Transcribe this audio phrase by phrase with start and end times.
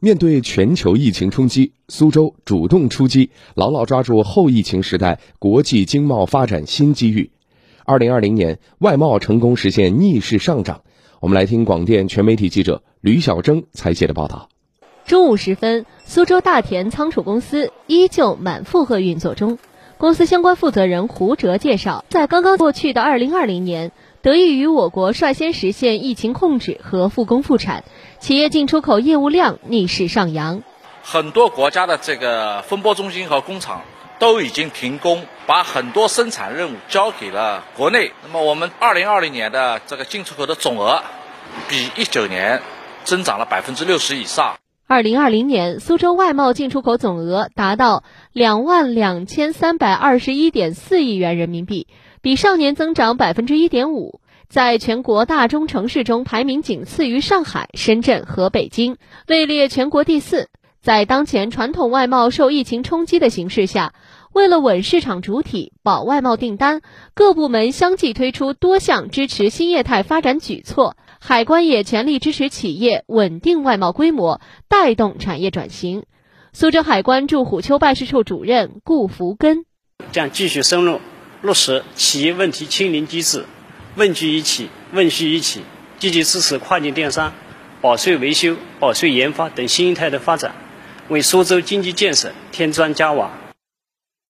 [0.00, 7.32] 面对全球疫情冲击，苏州主动出击，牢牢抓住后疫情时代国际经贸发展新机遇。
[7.84, 10.82] 二零二零年，外贸成功实现逆势上涨。
[11.18, 14.48] 我们来听广电全媒体记者吕小征采写的报道。
[15.04, 19.58] 中午时分，苏州大田仓储公司依旧满负荷运作中。
[19.96, 23.90] 公司相关负责人胡哲介绍，在刚刚过去的二零二零年。
[24.20, 27.84] 得益于我国率先实现疫情控制和复工复产，
[28.18, 30.62] 企业进出口业务量逆势上扬。
[31.02, 33.82] 很多国家的这个分拨中心和工厂
[34.18, 38.10] 都已经停工，把很多生产任务交给了国内。
[38.24, 41.02] 那么我们二零二零年的这个进出口的总额，
[41.68, 42.60] 比一九年
[43.04, 44.56] 增长了百分之六十以上。
[44.90, 51.86] 二零二零年，苏州外贸进出口总额达到两万两千三百二十一点四亿元人民币。
[52.22, 60.48] 比上年增长百分之一点五，在全国大中城市中排名仅次于上海、深圳和北京，位列全国第四。
[60.80, 63.92] 在当前传统外贸受疫情冲击的形势下，
[64.38, 66.80] 为了稳市场主体、保外贸订单，
[67.12, 70.96] 各部门相继推出多项支持新业态发展举措。
[71.18, 76.04] 海关也全力支持企业稳定外贸规模，带动产业转型。
[76.52, 79.64] 苏州海关驻虎丘办事处主任顾福根
[80.12, 81.00] 将继续深入。
[81.42, 83.44] 落实企业问题清零机制，
[83.96, 85.62] 问句一起，问需一起，
[85.98, 87.32] 积极支持跨境电商、
[87.80, 90.54] 保税维修、保税研发等新业态的发展，
[91.08, 93.32] 为苏州经济建设添砖加瓦。